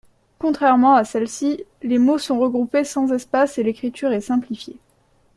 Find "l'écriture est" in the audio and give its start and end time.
3.63-4.19